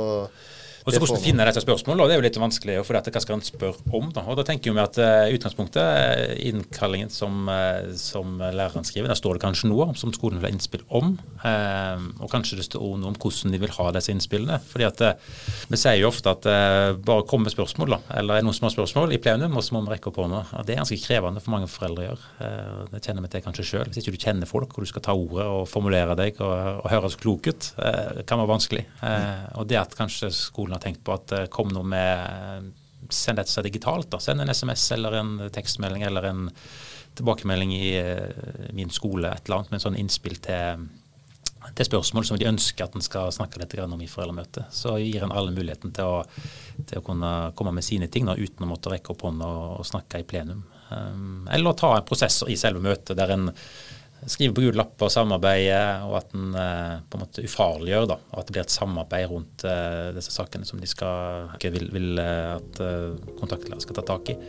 Og 0.85 0.93
så 0.93 0.99
Hvordan 1.01 1.17
finne 1.23 1.45
dette 1.47 1.61
spørsmålet, 1.63 2.05
det 2.05 2.13
er 2.13 2.19
jo 2.19 2.23
litt 2.27 2.37
vanskelig. 2.37 2.75
for 2.85 2.93
dette, 2.93 3.09
Hva 3.09 3.21
skal 3.23 3.39
en 3.39 3.41
spørre 3.41 3.81
om? 3.89 4.11
da? 4.13 4.21
Og 4.29 4.37
da 4.37 4.43
tenker 4.45 4.71
vi 4.71 4.81
at 4.83 4.97
uh, 5.01 5.33
utgangspunktet, 5.33 5.81
eh, 5.81 6.49
innkallingen 6.51 7.09
som, 7.09 7.49
uh, 7.49 7.89
som, 7.97 8.37
læreren 8.37 8.85
skriver, 8.85 9.09
der 9.09 9.17
står 9.17 9.35
det 9.39 9.41
kanskje 9.41 9.71
noe 9.71 9.95
som 9.97 10.13
skolen 10.13 10.37
vil 10.37 10.45
ha 10.45 10.53
innspill 10.53 10.83
om. 10.93 11.17
Uh, 11.41 11.97
og 12.21 12.29
kanskje 12.29 12.59
det 12.59 12.67
står 12.67 12.99
noe 13.01 13.09
om 13.09 13.17
hvordan 13.17 13.55
de 13.55 13.61
vil 13.63 13.73
ha 13.73 13.87
disse 13.97 14.13
innspillene. 14.13 14.59
fordi 14.61 14.85
at 14.85 15.01
Vi 15.69 15.77
sier 15.77 15.97
jo 15.97 16.11
ofte 16.11 16.29
at 16.29 16.45
bare 17.01 17.25
kom 17.25 17.41
med 17.41 17.53
spørsmål, 17.53 17.89
da, 17.89 17.99
eller 18.19 18.37
er 18.37 18.45
noen 18.45 18.53
som 18.53 18.67
har 18.67 18.75
spørsmål 18.75 19.13
i 19.13 19.17
plenum, 19.17 19.57
og 19.57 19.63
så 19.65 19.73
må 19.73 19.81
vi 19.85 19.95
rekke 19.95 20.11
opp 20.11 20.21
hånda. 20.21 20.43
Det 20.65 20.75
er 20.75 20.83
ganske 20.83 21.01
krevende 21.01 21.41
for 21.41 21.55
mange 21.55 21.69
foreldre 21.71 22.03
å 22.03 22.07
gjøre. 22.09 22.89
det 22.91 23.01
kjenner 23.01 23.25
vi 23.25 23.31
til 23.33 23.45
kanskje 23.45 23.65
sjøl. 23.65 23.89
Hvis 23.89 24.03
ikke 24.03 24.13
du 24.13 24.21
kjenner 24.21 24.49
folk, 24.49 24.77
og 24.77 24.85
du 24.85 24.89
skal 24.89 25.01
ta 25.01 25.17
ordet 25.17 25.47
og 25.49 25.65
formulere 25.69 26.17
deg 26.19 26.37
og, 26.45 26.83
og 26.83 26.89
høres 26.93 27.17
klok 27.17 27.49
ut, 27.49 27.71
kan 27.75 28.37
være 28.37 28.53
vanskelig. 28.53 28.85
og 29.55 29.65
det 29.67 29.81
at 29.81 29.97
kanskje 29.97 30.29
skolen 30.29 30.74
har 30.75 30.83
tenkt 30.83 31.03
på 31.05 31.15
at 31.15 31.29
det 31.31 31.45
kom 31.53 31.71
noe 31.73 31.87
med 31.87 32.73
Send 33.13 33.37
dette 33.37 33.51
seg 33.53 33.67
digitalt. 33.67 34.07
da, 34.09 34.17
Send 34.17 34.41
en 34.41 34.49
SMS 34.49 34.87
eller 34.95 35.13
en 35.19 35.33
tekstmelding 35.53 36.01
eller 36.07 36.25
en 36.25 36.47
tilbakemelding 37.13 37.73
i 37.75 37.89
uh, 38.01 38.71
min 38.73 38.89
skole, 38.89 39.29
et 39.29 39.45
eller 39.45 39.59
annet 39.59 39.69
med 39.71 39.77
en 39.77 39.83
sånn 39.83 39.97
innspill 40.01 40.39
til, 40.41 40.87
til 41.77 41.87
spørsmål 41.87 42.25
som 42.25 42.39
de 42.41 42.47
ønsker 42.49 42.87
at 42.87 42.97
en 42.97 43.05
skal 43.05 43.29
snakke 43.35 43.61
litt 43.61 43.75
om 43.83 44.01
i 44.01 44.09
foreldremøtet. 44.09 44.73
Så 44.73 44.97
gir 45.03 45.21
en 45.21 45.35
alle 45.35 45.53
muligheten 45.53 45.93
til 45.95 46.17
å, 46.17 46.23
til 46.81 46.97
å, 46.97 47.05
kunne 47.05 47.33
komme 47.55 47.75
med 47.77 47.85
sine 47.85 48.09
ting 48.09 48.25
da, 48.25 48.33
uten 48.33 48.65
å 48.65 48.71
måtte 48.73 48.91
rekke 48.95 49.13
opp 49.13 49.27
hånda 49.27 49.51
og, 49.53 49.67
og, 49.79 49.85
snakke 49.85 50.23
i 50.23 50.27
plenum. 50.27 50.65
Um, 50.89 51.45
eller 51.53 51.77
ta 51.77 51.95
en 51.99 52.09
prosess 52.09 52.41
i 52.49 52.57
selve 52.57 52.81
møtet 52.83 53.17
der 53.17 53.37
en 53.37 53.51
skrive 54.31 54.55
på 54.55 54.65
gule 54.65 54.79
lapper, 54.79 55.11
samarbeide, 55.13 55.81
og 56.07 56.17
at 56.21 56.35
en 56.37 56.55
eh, 56.59 56.95
på 57.09 57.17
en 57.19 57.25
måte 57.25 57.45
ufarliggjør. 57.45 58.09
da, 58.13 58.19
og 58.31 58.39
At 58.41 58.47
det 58.47 58.57
blir 58.57 58.65
et 58.65 58.77
samarbeid 58.77 59.29
rundt 59.31 59.67
eh, 59.69 60.11
disse 60.17 60.33
sakene 60.35 60.67
som 60.67 60.81
de 60.81 60.89
skal, 60.89 61.51
vil, 61.61 61.89
vil 61.93 62.21
eh, 62.21 62.55
at 62.55 62.81
kontaktlærere 62.81 63.39
kontaktlærer 63.39 63.85
skal 63.85 63.99
ta 64.01 64.07
tak 64.15 64.33
i. 64.33 64.39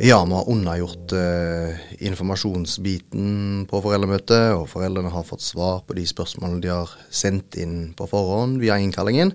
Ja, 0.00 0.24
vi 0.24 0.32
har 0.32 0.48
unnagjort 0.48 1.12
eh, 1.12 1.76
informasjonsbiten 2.08 3.66
på 3.68 3.80
foreldremøtet, 3.84 4.54
og 4.56 4.64
foreldrene 4.72 5.12
har 5.12 5.26
fått 5.28 5.44
svar 5.44 5.82
på 5.84 5.92
de 5.98 6.06
spørsmålene 6.08 6.62
de 6.64 6.70
har 6.72 6.94
sendt 7.12 7.58
inn 7.60 7.90
på 7.98 8.06
forhånd 8.08 8.62
via 8.62 8.78
innkallingen. 8.80 9.34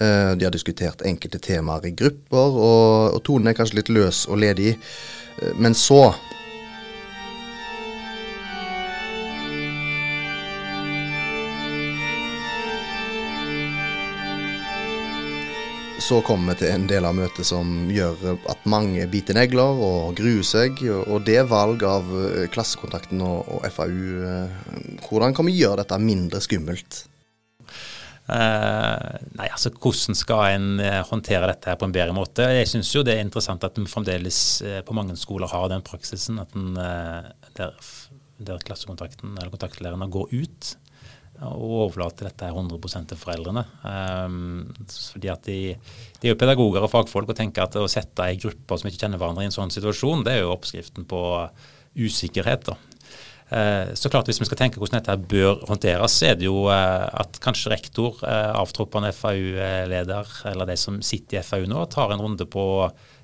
Eh, 0.00 0.36
de 0.36 0.44
har 0.44 0.52
diskutert 0.52 1.02
enkelte 1.08 1.40
temaer 1.40 1.88
i 1.88 1.94
grupper, 1.96 2.56
og, 2.60 3.16
og 3.16 3.20
tonen 3.24 3.48
er 3.48 3.56
kanskje 3.56 3.80
litt 3.80 3.92
løs 3.96 4.26
og 4.28 4.42
ledig. 4.44 4.76
Eh, 5.40 5.54
men 5.56 5.76
så 5.76 6.10
Så 16.06 16.20
kommer 16.22 16.52
vi 16.54 16.60
til 16.60 16.70
en 16.70 16.84
del 16.86 17.02
av 17.08 17.16
møtet 17.18 17.48
som 17.48 17.88
gjør 17.90 18.36
at 18.36 18.68
mange 18.70 19.08
biter 19.10 19.34
negler 19.34 19.80
og 19.82 20.12
gruer 20.14 20.44
seg. 20.46 20.78
Og 20.86 21.24
det 21.26 21.40
valg 21.50 21.82
av 21.82 22.06
Klassekontakten 22.06 22.52
Klassekontakten 22.54 23.24
og, 23.26 23.66
FAU, 23.74 24.12
hvordan 25.08 25.34
kan 25.34 25.48
vi 25.50 25.56
gjøre 25.58 25.80
dette 25.80 25.98
mindre 25.98 26.38
skummelt? 26.44 27.00
Uh, 28.26 29.20
nei, 29.38 29.46
altså 29.46 29.70
Hvordan 29.70 30.16
skal 30.18 30.56
en 30.56 30.80
uh, 30.82 31.04
håndtere 31.06 31.46
dette 31.46 31.70
her 31.70 31.76
på 31.78 31.86
en 31.86 31.94
bedre 31.94 32.14
måte? 32.16 32.48
Jeg 32.56 32.66
syns 32.72 32.90
det 33.06 33.14
er 33.14 33.22
interessant 33.22 33.62
at 33.62 33.78
en 33.78 33.86
fremdeles 33.86 34.40
uh, 34.66 34.80
på 34.86 34.96
mange 34.98 35.14
skoler 35.20 35.50
har 35.52 35.68
den 35.70 35.84
praksisen 35.86 36.40
at 36.42 36.56
en, 36.58 36.74
der, 36.74 37.76
der, 38.42 38.64
klassekontakten 38.66 39.36
eller 39.36 39.54
kontaktlærerne 39.54 40.10
går 40.10 40.34
ut 40.34 40.72
og 41.36 41.64
overlater 41.84 42.30
dette 42.30 42.46
her 42.48 42.56
100 42.56 43.04
til 43.10 43.18
foreldrene. 43.20 43.62
Um, 43.84 44.70
fordi 45.12 45.28
at 45.28 45.44
de, 45.44 45.58
de, 45.76 46.24
er 46.24 46.32
jo 46.32 46.38
pedagoger 46.40 46.80
og 46.80 46.88
fagfolk 46.88 47.28
og 47.28 47.36
tenker 47.36 47.66
at 47.66 47.76
å 47.76 47.84
sette 47.92 48.24
ei 48.24 48.38
gruppe 48.40 48.78
som 48.80 48.88
ikke 48.88 49.02
kjenner 49.02 49.20
hverandre 49.20 49.44
i 49.44 49.50
en 49.50 49.54
sånn 49.54 49.74
situasjon, 49.74 50.24
det 50.24 50.32
er 50.32 50.46
jo 50.46 50.54
oppskriften 50.54 51.04
på 51.10 51.20
usikkerhet. 52.06 52.70
da. 52.70 52.78
Eh, 53.48 53.94
så 53.94 54.10
klart 54.10 54.26
Hvis 54.26 54.40
vi 54.40 54.46
skal 54.48 54.58
tenke 54.58 54.80
hvordan 54.82 54.98
dette 54.98 55.14
bør 55.30 55.60
håndteres, 55.68 56.18
så 56.18 56.32
er 56.32 56.38
det 56.38 56.48
jo 56.48 56.66
eh, 56.72 57.06
at 57.06 57.38
kanskje 57.42 57.70
rektor, 57.70 58.18
eh, 58.26 58.52
avtroppende 58.58 59.12
FAU-leder 59.14 60.32
eller 60.50 60.66
de 60.66 60.76
som 60.80 60.98
sitter 61.02 61.38
i 61.38 61.44
FAU 61.46 61.68
nå, 61.70 61.84
tar 61.92 62.10
en 62.10 62.24
runde 62.24 62.48
på 62.50 62.64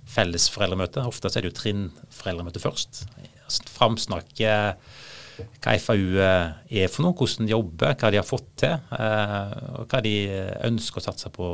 felles 0.06 0.46
foreldremøte. 0.54 1.02
Ofte 1.10 1.30
så 1.30 1.40
er 1.40 1.46
det 1.46 1.52
jo 1.52 1.58
trinnforeldremøte 1.58 2.62
først. 2.62 3.04
Framsnakke 3.74 4.54
hva 5.62 5.74
FAU 5.80 6.20
er 6.22 6.90
for 6.92 7.02
noe, 7.02 7.16
hvordan 7.18 7.48
de 7.48 7.54
jobber, 7.54 7.96
hva 7.98 8.10
de 8.12 8.18
har 8.20 8.26
fått 8.26 8.50
til, 8.62 8.74
og 8.92 9.90
hva 9.90 10.00
de 10.04 10.12
ønsker 10.68 11.00
å 11.00 11.04
satse 11.06 11.32
på 11.34 11.48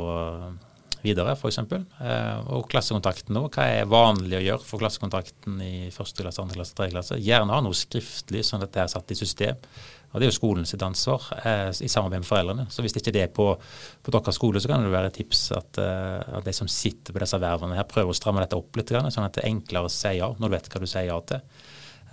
videre, 1.02 1.34
f.eks. 1.36 1.60
Eh, 1.60 2.48
og 2.54 2.66
klassekontakten 2.70 3.36
nå. 3.36 3.44
Hva 3.54 3.66
er 3.78 3.90
vanlig 3.90 4.38
å 4.38 4.42
gjøre 4.44 4.66
for 4.66 4.82
klassekontakten 4.82 5.60
i 5.64 5.90
første 5.94 6.24
klasse, 6.24 6.42
andre 6.42 6.60
klasse, 6.60 6.76
tredje 6.78 6.96
klasse? 6.96 7.20
Gjerne 7.22 7.54
ha 7.54 7.62
noe 7.64 7.76
skriftlig, 7.76 8.44
sånn 8.46 8.64
at 8.66 8.74
det 8.74 8.84
er 8.84 8.92
satt 8.92 9.14
i 9.14 9.18
system. 9.18 9.60
Og 10.08 10.20
Det 10.20 10.24
er 10.24 10.30
jo 10.30 10.38
skolen 10.38 10.64
sitt 10.68 10.82
ansvar 10.84 11.26
eh, 11.42 11.68
i 11.84 11.90
samarbeid 11.90 12.22
med 12.22 12.28
foreldrene. 12.28 12.66
Så 12.72 12.84
Hvis 12.84 12.96
ikke 12.96 13.12
det 13.12 13.26
er 13.26 13.34
på, 13.34 13.50
på 14.02 14.14
deres 14.14 14.38
skole, 14.40 14.62
så 14.62 14.70
kan 14.70 14.84
det 14.84 14.94
være 14.94 15.12
et 15.12 15.18
tips 15.20 15.42
at, 15.58 15.80
eh, 15.82 16.38
at 16.40 16.48
de 16.48 16.54
som 16.56 16.70
sitter 16.70 17.12
på 17.12 17.20
disse 17.22 17.40
vervene 17.42 17.76
her, 17.76 17.88
prøver 17.88 18.14
å 18.14 18.16
stramme 18.16 18.44
dette 18.44 18.56
opp 18.56 18.80
litt, 18.80 18.88
sånn 18.88 19.28
at 19.28 19.36
det 19.36 19.44
er 19.44 19.52
enklere 19.52 19.90
å 19.90 19.92
si 19.92 20.16
ja 20.16 20.32
når 20.32 20.48
du 20.48 20.56
vet 20.56 20.72
hva 20.72 20.80
du 20.80 20.88
sier 20.88 21.10
ja 21.10 21.20
til. 21.28 21.44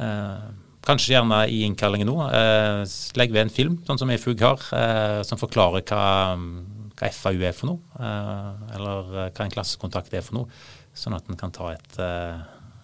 Eh, 0.04 0.48
kanskje 0.86 1.16
gjerne 1.16 1.40
i 1.48 1.64
innkallingen 1.66 2.12
nå. 2.12 2.18
Eh, 2.28 2.82
legg 3.20 3.34
ved 3.34 3.46
en 3.46 3.54
film, 3.54 3.80
sånn 3.88 4.02
som 4.02 4.12
i 4.12 4.20
FUG 4.20 4.44
har, 4.44 4.68
eh, 4.76 5.22
som 5.24 5.40
forklarer 5.40 5.86
hva 5.88 6.04
hva 6.96 7.12
FAU 7.12 7.44
er 7.44 7.56
for 7.56 7.72
noe, 7.72 7.96
eh, 8.00 8.76
eller 8.78 9.16
eh, 9.26 9.32
hva 9.32 9.46
en 9.46 9.54
klassekontakt 9.54 10.14
er 10.16 10.26
for 10.26 10.40
noe. 10.40 10.60
Sånn 10.96 11.16
at 11.18 11.28
en 11.30 11.40
kan 11.40 11.52
ta 11.56 11.74
et, 11.74 11.98
eh, 12.00 12.44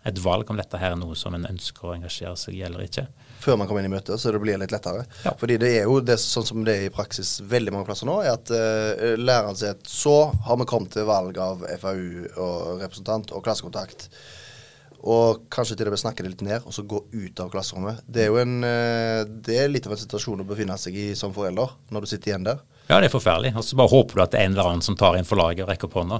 et, 0.10 0.20
valg 0.20 0.50
om 0.51 0.60
dette 0.60 0.80
her 0.80 0.96
er 0.96 1.00
noe 1.00 1.15
som 1.15 1.36
en 1.38 1.48
ønsker 1.48 1.88
å 1.88 1.94
engasjere 1.96 2.36
seg 2.39 2.58
i 2.58 2.65
eller 2.68 2.84
ikke. 2.88 3.06
Før 3.41 3.58
man 3.58 3.70
kommer 3.70 3.82
inn 3.82 3.89
i 3.89 3.94
møtet, 3.94 4.20
så 4.20 4.34
det 4.34 4.41
blir 4.44 4.60
litt 4.60 4.74
lettere. 4.74 5.06
Ja. 5.24 5.34
Fordi 5.39 5.58
det 5.62 5.72
er 5.80 5.88
jo 5.88 6.01
det, 6.03 6.20
sånn 6.22 6.46
som 6.46 6.65
det 6.68 6.75
er 6.75 6.89
i 6.89 6.94
praksis 6.94 7.39
veldig 7.41 7.74
mange 7.74 7.88
plasser 7.88 8.10
nå, 8.10 8.20
er 8.22 8.36
at 8.36 8.51
uh, 8.53 9.15
læreren 9.18 9.58
sier 9.58 9.74
at 9.74 9.88
så 9.89 10.30
har 10.46 10.60
vi 10.62 10.68
kommet 10.70 10.94
til 10.94 11.08
valg 11.10 11.39
av 11.41 11.63
FAU 11.82 12.27
og 12.36 12.84
representant 12.84 13.34
og 13.34 13.41
klassekontakt. 13.48 14.12
Og 15.01 15.48
kanskje 15.50 15.80
til 15.80 15.89
og 15.89 15.96
med 15.96 16.03
snakke 16.03 16.22
det 16.22 16.36
litt 16.36 16.46
ned, 16.46 16.68
og 16.70 16.75
så 16.75 16.86
gå 16.86 17.00
ut 17.15 17.41
av 17.41 17.50
klasserommet. 17.50 18.03
Det 18.06 18.27
er 18.27 18.30
jo 18.30 18.38
en, 18.44 18.60
det 19.41 19.58
er 19.58 19.74
litt 19.74 19.89
av 19.89 19.96
en 19.96 20.03
situasjon 20.03 20.44
å 20.44 20.50
befinne 20.51 20.77
seg 20.77 21.00
i 21.01 21.08
som 21.18 21.34
forelder, 21.34 21.74
når 21.89 22.06
du 22.06 22.12
sitter 22.12 22.36
igjen 22.36 22.46
der. 22.46 22.62
Ja, 22.91 22.98
det 23.00 23.07
er 23.07 23.13
forferdelig. 23.13 23.53
Og 23.55 23.63
så 23.63 23.77
bare 23.79 23.88
håper 23.88 24.17
du 24.17 24.21
at 24.25 24.33
det 24.33 24.39
er 24.41 24.50
en 24.50 24.55
eller 24.57 24.67
annen 24.67 24.83
som 24.83 24.98
tar 25.00 25.15
inn 25.15 25.27
for 25.27 25.39
laget 25.39 25.63
og 25.63 25.69
rekker 25.71 25.88
opp 25.88 25.93
hånda. 26.01 26.17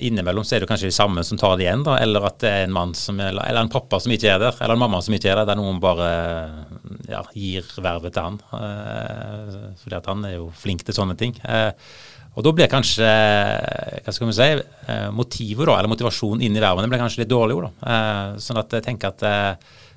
Innimellom 0.00 0.46
så 0.48 0.56
er 0.56 0.64
det 0.64 0.68
kanskje 0.70 0.88
de 0.88 0.96
samme 0.96 1.20
som 1.28 1.36
tar 1.36 1.58
det 1.60 1.66
igjen, 1.66 1.82
da. 1.84 1.98
Eller 2.00 2.24
at 2.30 2.38
det 2.40 2.48
er 2.48 2.64
en 2.64 2.72
mann 2.72 2.94
som 2.96 3.20
er, 3.20 3.34
eller 3.34 3.60
en 3.60 3.72
pappa 3.72 4.00
som 4.00 4.14
ikke 4.14 4.30
er 4.32 4.40
der. 4.40 4.56
Eller 4.56 4.72
en 4.78 4.80
mamma 4.80 5.02
som 5.04 5.12
ikke 5.12 5.28
er 5.28 5.42
der. 5.42 5.50
Der 5.50 5.60
noen 5.60 5.82
bare 5.82 6.08
ja, 7.12 7.20
gir 7.36 7.68
vervet 7.84 8.16
til 8.16 8.24
han. 8.24 8.40
Eh, 8.56 9.60
fordi 9.82 9.98
at 9.98 10.08
han 10.14 10.24
er 10.30 10.38
jo 10.38 10.48
flink 10.62 10.86
til 10.86 10.96
sånne 10.96 11.18
ting. 11.20 11.36
Eh, 11.44 11.68
og 12.32 12.46
da 12.46 12.54
blir 12.56 12.72
kanskje 12.72 13.12
hva 13.12 14.16
skal 14.16 14.30
vi 14.30 14.38
si, 14.38 14.50
eh, 14.88 15.08
motivet 15.12 15.68
da, 15.68 15.76
eller 15.76 15.92
motivasjonen 15.92 16.46
inn 16.46 16.56
i 16.56 16.64
vervene 16.64 16.88
blir 16.88 17.04
kanskje 17.04 17.26
litt 17.26 17.34
dårlig. 17.34 17.60
Da. 17.68 17.92
Sånn 18.40 18.64
at 18.64 18.72
jeg 18.78 18.88
tenker 18.88 19.12
at 19.12 19.28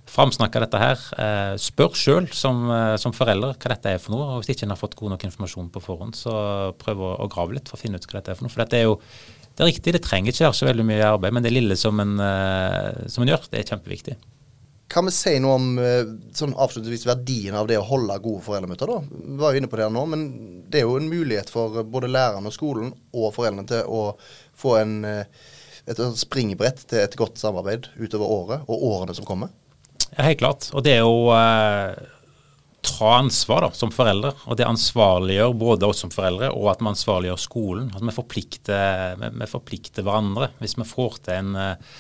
framsnakke 0.10 0.62
dette 0.62 0.82
her. 0.82 1.06
Eh, 1.22 1.54
spør 1.62 1.96
sjøl 1.98 2.28
som, 2.36 2.66
eh, 2.72 2.96
som, 3.02 3.14
forelder 3.16 3.56
hva 3.58 3.72
dette 3.74 3.96
er 3.96 4.02
for 4.02 4.16
noe. 4.16 4.28
og 4.36 4.44
Hvis 4.44 4.54
ikke 4.56 4.68
en 4.68 4.76
har 4.76 4.82
fått 4.82 4.98
god 5.00 5.16
nok 5.16 5.26
informasjon 5.28 5.72
på 5.74 5.84
forhånd, 5.84 6.18
så 6.18 6.36
prøv 6.82 7.02
å, 7.02 7.16
å, 7.26 7.32
grave 7.32 7.58
litt 7.58 7.72
for 7.72 7.80
å 7.80 7.82
finne 7.82 8.00
ut 8.00 8.06
hva 8.06 8.20
dette 8.20 8.34
er 8.34 8.38
for 8.38 8.46
noe. 8.46 8.54
For 8.54 8.64
dette 8.64 8.80
er 8.80 8.88
jo 8.88 9.00
det 9.56 9.64
er 9.64 9.70
riktig, 9.72 9.92
det 9.96 10.04
trenger 10.04 10.34
ikke 10.34 10.50
være 10.50 10.58
så 10.58 10.66
veldig 10.68 10.84
mye 10.84 11.12
arbeid, 11.16 11.32
men 11.32 11.44
det 11.46 11.54
lille 11.54 11.78
som 11.80 12.00
en, 12.04 12.18
eh, 12.20 13.06
som 13.08 13.24
en 13.24 13.30
gjør, 13.32 13.46
det 13.54 13.62
er 13.62 13.70
kjempeviktig. 13.70 14.16
Kan 14.92 15.08
vi 15.08 15.14
si 15.16 15.32
noe 15.42 15.54
om 15.58 15.70
sånn 16.36 16.52
avslutningsvis 16.62 17.08
verdien 17.08 17.56
av 17.58 17.66
det 17.70 17.80
å 17.80 17.86
holde 17.88 18.20
gode 18.22 18.44
foreldremøter? 18.46 18.92
da? 18.92 19.00
Vi 19.16 19.38
var 19.40 19.56
jo 19.56 19.62
inne 19.62 19.70
på 19.72 19.80
det 19.80 19.88
nå, 19.96 20.04
men 20.12 20.26
det 20.70 20.82
er 20.82 20.86
jo 20.86 21.00
en 21.00 21.10
mulighet 21.10 21.50
for 21.50 21.80
både 21.88 22.12
læreren 22.12 22.46
og 22.46 22.54
skolen 22.54 22.92
og 23.16 23.32
foreldrene 23.34 23.66
til 23.72 23.88
å 23.88 24.04
få 24.60 24.76
en, 24.84 24.94
et 25.08 26.04
springbrett 26.20 26.84
til 26.92 27.02
et 27.02 27.18
godt 27.18 27.42
samarbeid 27.42 27.90
utover 27.96 28.36
året 28.38 28.68
og 28.70 28.86
årene 28.92 29.16
som 29.18 29.26
kommer? 29.26 29.56
Ja, 30.12 30.28
helt 30.28 30.42
klart. 30.42 30.70
Og 30.76 30.86
det 30.86 30.98
er 31.00 31.08
å 31.08 31.32
eh, 31.36 31.96
ta 32.86 33.16
ansvar 33.18 33.66
da, 33.66 33.72
som 33.76 33.94
foreldre. 33.94 34.34
Og 34.46 34.60
det 34.60 34.68
ansvarliggjør 34.68 35.56
både 35.60 35.90
oss 35.90 36.04
som 36.06 36.14
foreldre 36.14 36.52
og 36.54 36.70
at 36.74 36.84
vi 36.84 36.92
ansvarliggjør 36.92 37.42
skolen. 37.42 37.90
At 37.96 38.06
vi 38.06 38.16
forplikter, 38.16 39.18
vi, 39.22 39.32
vi 39.42 39.50
forplikter 39.50 40.06
hverandre. 40.06 40.52
Hvis 40.62 40.78
vi 40.80 40.88
får 40.88 41.20
til 41.26 41.40
en, 41.40 41.56
eh, 41.62 41.96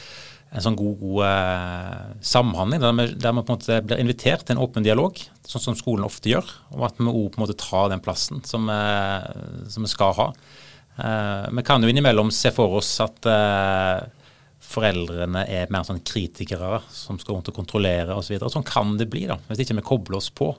en 0.55 0.65
sånn 0.65 0.77
god, 0.79 0.99
god 1.01 1.23
eh, 1.29 2.03
samhandling, 2.33 2.83
der 2.83 2.99
vi, 2.99 3.07
på 3.19 3.31
en 3.31 3.41
måte 3.41 3.79
blir 3.85 4.03
invitert 4.03 4.45
til 4.45 4.55
en 4.55 4.63
åpen 4.65 4.85
dialog, 4.85 5.19
sånn 5.45 5.63
som 5.69 5.79
skolen 5.79 6.07
ofte 6.07 6.31
gjør, 6.31 6.53
og 6.75 6.85
at 6.87 7.01
vi 7.01 7.09
òg 7.09 7.33
på 7.33 7.41
en 7.41 7.45
måte 7.45 7.57
tar 7.59 7.89
den 7.91 8.03
plassen 8.03 8.43
som, 8.47 8.69
eh, 8.71 9.25
som 9.71 9.85
vi 9.85 9.91
skal 9.91 10.15
ha. 10.19 10.29
Eh, 10.95 11.47
vi 11.51 11.65
kan 11.67 11.83
jo 11.83 11.91
innimellom 11.91 12.31
se 12.31 12.53
for 12.55 12.77
oss 12.79 12.93
at 13.03 13.27
eh, 13.27 14.05
foreldrene 14.65 15.45
er 15.51 15.71
mer 15.73 15.85
sånn 15.87 16.03
kritikere 16.05 16.81
som 16.91 17.19
skal 17.21 17.37
rundt 17.37 17.51
og 17.51 17.57
kontrollere 17.57 18.17
osv. 18.17 18.37
Så 18.41 18.51
sånn 18.57 18.67
kan 18.67 18.95
det 18.99 19.09
bli 19.11 19.25
da, 19.29 19.37
hvis 19.49 19.63
ikke 19.63 19.79
vi 19.79 19.87
kobler 19.91 20.19
oss 20.19 20.31
på. 20.33 20.51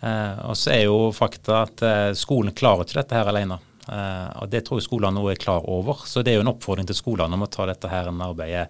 Eh, 0.00 0.38
og 0.48 0.56
så 0.56 0.72
er 0.74 0.86
jo 0.86 1.10
fakta 1.12 1.64
at 1.66 1.84
eh, 1.84 2.06
skolen 2.16 2.56
klarer 2.56 2.86
ikke 2.86 3.00
dette 3.02 3.18
her 3.18 3.30
alene. 3.30 3.60
Eh, 3.86 4.28
og 4.40 4.50
Det 4.52 4.64
tror 4.66 4.80
jeg 4.80 4.88
skolene 4.88 5.18
nå 5.18 5.26
er 5.30 5.40
klar 5.40 5.66
over. 5.68 6.06
Så 6.08 6.24
det 6.24 6.34
er 6.34 6.40
jo 6.40 6.46
en 6.46 6.54
oppfordring 6.54 6.88
til 6.88 6.98
skolene 6.98 7.36
om 7.36 7.46
å 7.46 7.50
ta 7.52 7.68
dette 7.68 7.90
her 7.90 8.10
arbeidet 8.10 8.68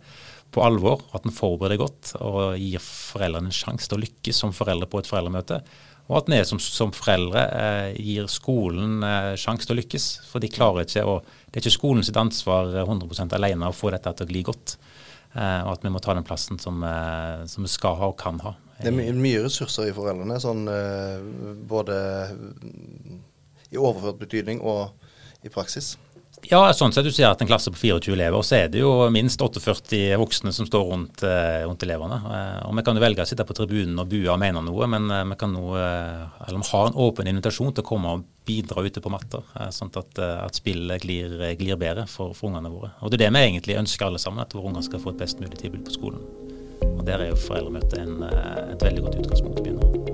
på 0.50 0.64
alvor. 0.66 1.04
At 1.14 1.26
en 1.26 1.34
forbereder 1.34 1.80
godt 1.80 2.14
og 2.18 2.58
gir 2.58 2.82
foreldrene 2.82 3.52
en 3.52 3.60
sjanse 3.60 3.90
til 3.90 4.00
å 4.00 4.04
lykkes 4.04 4.42
som 4.42 4.56
foreldre 4.56 4.90
på 4.90 5.02
et 5.02 5.10
foreldremøte. 5.10 5.62
Og 6.10 6.16
at 6.18 6.30
vi 6.32 6.40
som, 6.42 6.58
som 6.58 6.90
foreldre 6.90 7.44
eh, 7.54 7.98
gir 8.02 8.26
skolen 8.30 9.04
eh, 9.06 9.36
sjanse 9.38 9.68
til 9.68 9.76
å 9.76 9.78
lykkes. 9.78 10.06
For 10.26 10.42
de 10.42 10.50
klarer 10.50 10.82
ikke 10.82 11.06
å 11.06 11.20
Det 11.22 11.58
er 11.58 11.62
ikke 11.62 11.78
skolen 11.78 12.06
sitt 12.06 12.18
ansvar 12.18 12.72
100 12.82 13.06
eh, 13.06 13.36
alene 13.38 13.70
å 13.70 13.76
få 13.76 13.92
dette 13.94 14.12
til 14.18 14.26
å 14.26 14.32
gli 14.32 14.42
godt. 14.46 14.74
Eh, 15.30 15.60
og 15.62 15.76
at 15.76 15.86
vi 15.86 15.92
må 15.94 16.02
ta 16.02 16.16
den 16.16 16.26
plassen 16.26 16.58
som, 16.58 16.82
eh, 16.82 17.46
som, 17.46 17.62
vi 17.62 17.70
skal 17.70 17.94
ha 18.00 18.10
og 18.10 18.18
kan 18.18 18.40
ha. 18.42 18.56
Det 18.80 18.88
er 18.90 18.96
my 18.96 19.06
mye 19.14 19.44
ressurser 19.44 19.90
i 19.90 19.94
foreldrene, 19.94 20.40
sånn 20.42 20.64
eh, 20.72 21.20
både 21.70 21.98
i 23.70 23.78
overført 23.78 24.18
betydning 24.18 24.62
og 24.66 24.90
i 25.46 25.52
praksis. 25.52 25.94
Ja, 26.48 26.60
sånn 26.72 26.92
sett 26.94 27.04
du 27.04 27.12
sier 27.12 27.28
at 27.28 27.42
en 27.42 27.48
klasse 27.48 27.70
på 27.72 27.78
24 27.78 28.14
elever, 28.14 28.42
så 28.46 28.56
er 28.56 28.70
det 28.72 28.80
jo 28.80 28.90
minst 29.12 29.40
48 29.42 30.16
voksne 30.20 30.52
som 30.56 30.66
står 30.66 30.86
rundt, 30.88 31.22
eh, 31.26 31.66
rundt 31.66 31.84
elevene. 31.84 32.16
Eh, 32.16 32.66
og 32.66 32.74
Vi 32.74 32.82
kan 32.82 32.96
jo 32.96 33.02
velge 33.02 33.22
å 33.22 33.28
sitte 33.28 33.44
på 33.44 33.54
tribunen 33.54 33.98
og 34.00 34.08
bue 34.08 34.28
og 34.30 34.38
mene 34.40 34.62
noe, 34.64 34.86
men 34.86 35.10
eh, 35.10 35.24
vi 35.24 35.36
kan 35.36 35.52
nå, 35.52 35.64
eller 35.76 36.58
vi 36.58 36.70
har 36.72 36.86
en 36.86 36.96
åpen 36.96 37.28
invitasjon 37.28 37.74
til 37.74 37.84
å 37.84 37.86
komme 37.86 38.14
og 38.14 38.24
bidra 38.46 38.82
ute 38.82 39.00
på 39.00 39.12
matter, 39.12 39.42
sånn 39.70 39.92
at, 39.94 40.18
at 40.18 40.54
spillet 40.54 41.02
glir, 41.02 41.54
glir 41.56 41.76
bedre 41.76 42.06
for, 42.08 42.32
for, 42.34 42.48
ungene 42.48 42.72
våre. 42.72 42.94
Og 43.02 43.10
Det 43.10 43.20
er 43.20 43.28
det 43.28 43.34
vi 43.36 43.46
egentlig 43.46 43.78
ønsker 43.78 44.06
alle 44.06 44.18
sammen, 44.18 44.40
at 44.40 44.54
våre 44.54 44.72
unger 44.72 44.82
skal 44.82 45.02
få 45.02 45.12
et 45.12 45.20
best 45.20 45.38
mulig 45.38 45.60
tilbud 45.60 45.84
på 45.86 45.98
skolen. 45.98 46.24
Og 46.96 47.04
Der 47.04 47.20
er 47.20 47.30
jo 47.30 47.36
foreldremøtet 47.36 48.00
et 48.00 48.82
veldig 48.82 49.04
godt 49.06 49.20
utgangspunkt 49.20 49.60
å 49.60 49.68
begynne. 49.68 50.09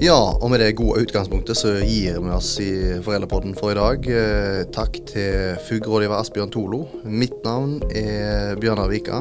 Ja, 0.00 0.16
og 0.16 0.48
med 0.48 0.62
det 0.62 0.78
gode 0.78 1.02
utgangspunktet 1.04 1.58
så 1.60 1.74
gir 1.84 2.14
vi 2.24 2.30
oss 2.32 2.54
i 2.64 2.70
Foreldrepodden 3.04 3.52
for 3.58 3.74
i 3.74 3.76
dag. 3.76 4.06
Eh, 4.08 4.60
takk 4.72 4.96
til 5.10 5.58
FUG-rådgiver 5.66 6.16
Asbjørn 6.16 6.52
Tolo. 6.54 6.86
Mitt 7.04 7.36
navn 7.44 7.82
er 7.92 8.56
Bjørnar 8.62 8.88
Vika. 8.88 9.20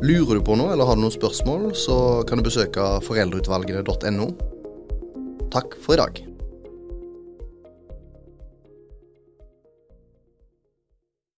Lurer 0.00 0.40
du 0.40 0.46
på 0.46 0.56
noe 0.56 0.72
eller 0.72 0.88
har 0.88 0.96
du 0.96 1.04
noen 1.04 1.12
spørsmål, 1.12 1.74
så 1.76 1.98
kan 2.24 2.40
du 2.40 2.48
besøke 2.48 2.88
foreldreutvalgene.no. 3.04 4.30
Takk 5.52 5.76
for 5.84 5.98
i 5.98 6.00
dag. 6.00 6.27